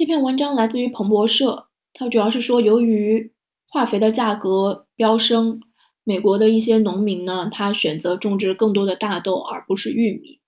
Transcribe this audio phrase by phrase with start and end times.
[0.00, 3.34] 这篇文章来自于彭博社，它主要是说，由于
[3.68, 5.60] 化肥的价格飙升，
[6.04, 10.40] 美国的一些农民呢，他选择种植更多的大豆而不是玉米。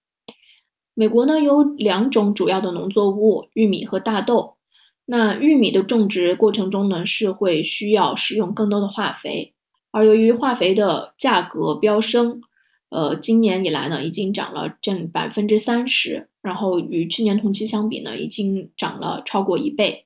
[0.95, 4.57] 美国呢有两种主要的农作物，玉米和大豆。
[5.05, 9.52] 那玉米的种植过程中呢，是会需要使用更多的化肥，
[9.91, 12.41] 而由于化肥的价格飙升，
[12.92, 20.05] 呃，今年以来呢，已经涨了近百分之三十，然后与去年同期相比呢，已经涨了超过一倍。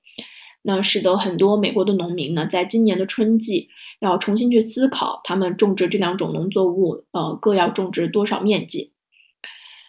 [0.62, 3.68] 那使得很多美国的农民呢，在今年的春季
[4.00, 8.92] 要重新去思考，他们种植这两种农作物，呃，各要种植多少面积。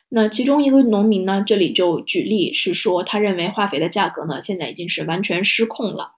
[0.09, 6.13] 那其中一个农民呢，这里就举例是说，他认为化肥的价格呢，现在已经是完全失控了。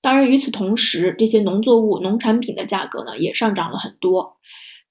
[0.00, 4.38] 当然，与此同时，这些农作物、农产品的价格呢，也上涨了很多。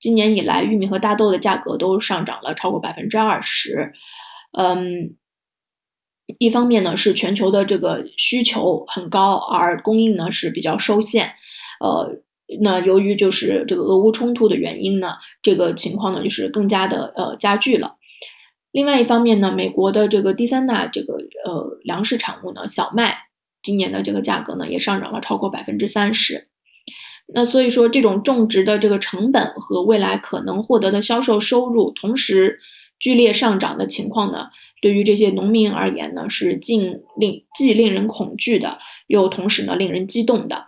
[0.03, 3.93] 今年以来，玉米和大豆的价格都上涨了超过百分之二十。
[4.51, 5.15] 嗯，
[6.39, 11.35] 一方面呢，是全球的这个需求很高，而供应呢是比较受限。
[11.79, 12.17] 呃，
[12.59, 17.95] 那由于就是这个俄乌冲突的原因呢，这个情况呢就是更加的呃加剧了。
[18.73, 21.13] 另外一方面呢，美国的这个第三大这个
[21.45, 23.19] 呃粮食产物呢，小麦，
[23.61, 26.49] 今年的这个价格呢也上涨了超过百分之三十。
[27.33, 32.59] 那所以说，这种种植的这个成本和未来可能获得的销售收入同时
[32.99, 34.49] 剧烈上涨的情况呢，
[34.81, 36.77] 对于这些农民而言呢，是既
[37.17, 40.67] 令既令人恐惧的，又同时呢令人激动的。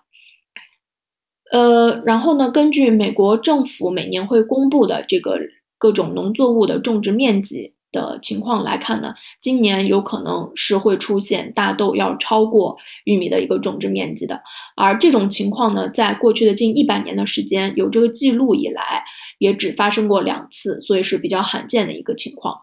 [1.51, 5.37] 呃，然后呢，根据美国政府每年会公布的这个
[5.77, 7.74] 各种农作物的种植面积。
[7.95, 14.43] 的情况来看呢，今年有可能是会出现大豆要超过玉米的一个种植面积的，
[14.75, 19.03] 而这种情况呢，在过去的近一百年的时间有这个记录以来，
[19.39, 22.55] 也只发生过两次，所以是比较罕见的一个情况。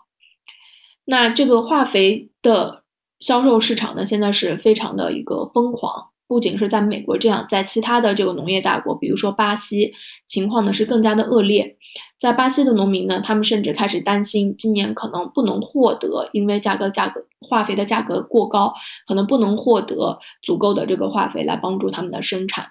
[1.05, 2.85] 那这个化肥的
[3.19, 6.12] 销售市场呢，现在是非常的一个疯狂。
[6.33, 9.93] 不仅是在美国这样，在其他的这个农业大国，比如说巴西，
[10.25, 11.77] 情况呢是更加的恶劣。
[12.19, 18.73] 在巴西的农民呢，他们甚至开始担心，今年可能不能获得，因为价格价格化肥的价格过高，
[19.07, 22.69] 可能不能获得足够的这个化肥来帮助他们的生产。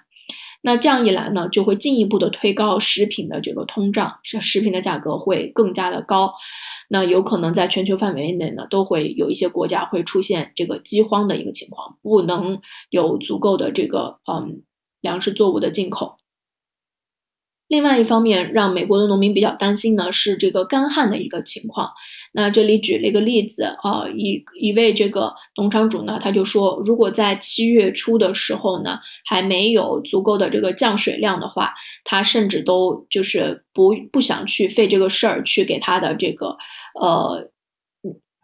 [0.62, 6.32] 那这样一来呢，就会进一步的推高食品的这个通胀，食食品的价格会更加的高。
[6.88, 14.62] 那有可能在全球范围内呢，都会有一些国家会出现这个饥荒的一个情况，不能有足够的这个嗯
[15.00, 16.16] 粮食作物的进口。
[17.72, 21.90] 另外一方面，让美国的农民比较担心呢，是这个干旱的一个情况。
[22.34, 31.72] 那这里举了一个例子啊，一一位这个农场主呢，他就说，如果在七月初的时候呢，还没有足够的这个降水量的话，
[32.04, 36.58] 他甚至都就是不不想去费这个事儿，去给他的这个
[37.00, 37.48] 呃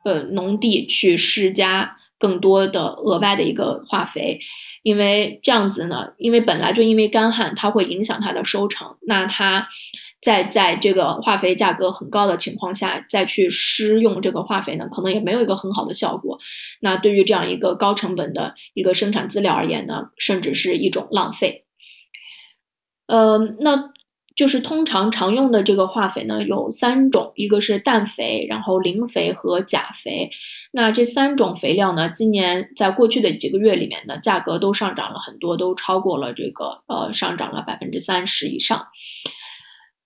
[0.07, 4.39] 呃农地去施加更多的额外的一个化肥。
[4.83, 8.97] 因为这样子呢，因为本来就因为干旱，它会影响它的收成。
[9.03, 9.69] 那它
[10.21, 16.39] 在在这个化肥价格很高的情况下，再去施用这个化肥呢，可能也没有一个很好的效果。
[16.81, 21.65] 那对于这样一个高成本的一个生产资料而言呢，甚至是一种浪费。
[23.07, 23.91] 呃，那。
[24.39, 30.31] 就是通常常用的这个化肥呢，有三种，一个是氮肥，然后磷肥和钾肥。
[30.71, 38.87] 那这三种肥料呢，今年在过去的几个月里面呢，价格都上涨了很多，都超过了这个呃，上涨了百分之三十以上。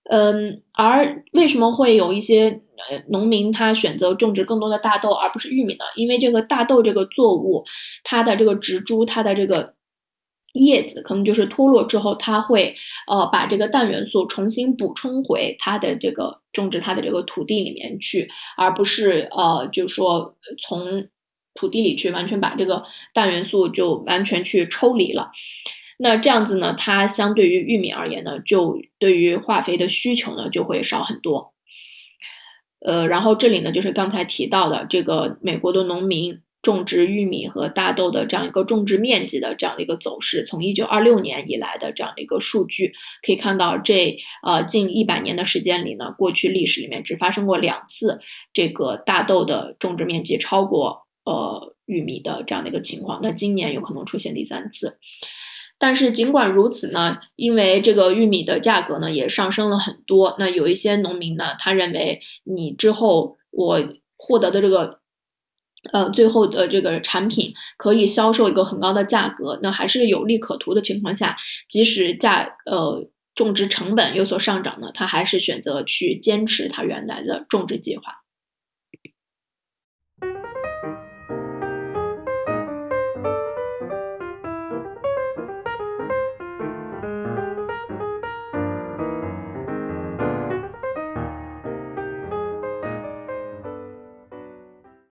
[0.09, 5.85] 嗯，而为什么会有一些呃农民他选择种植更多的大豆而不是玉米呢？
[5.95, 7.63] 因为这个大豆这个作物，
[8.03, 9.75] 它的这个植株，它的这个。
[10.53, 12.75] 叶子可能就是脱落之后，它会
[13.07, 21.07] 呃把这个氮元素重新补充回它的这个种植它的这个土地里面去，而不是呃就说从
[21.55, 22.83] 土地里去完全把这个
[23.13, 25.31] 氮元素就完全去抽离了。
[25.97, 31.53] 那这样子呢，它相对于玉米而言呢，就对于化肥的需求呢就会少很多。
[32.79, 36.41] 呃，然后这里呢就是刚才提到的这个美国的农民。
[36.63, 48.21] 种植玉米和大豆的这样一个种植面积的这样的一个走势，从一九二六年以来的这样的一个数据，可以看到这呃近一百年的时间里呢，过去历史里面只发生过两次
[48.53, 54.97] 这个大豆的种植面积超过呃玉米的这样的一个情况，那今年有可能出现第三次。
[55.77, 65.02] 但是尽管如此呢，因为这个玉米的价格呢也上升了很多，那有一些农民呢，他认为你之后我获得的这个。
[65.91, 71.35] 呃，最后的这个产品可以销售一个很高的价格，那还是有利可图的情况下，
[71.67, 78.22] 即使价呃种植成本有所上涨呢，他还是选择去坚持他原来的种植计划。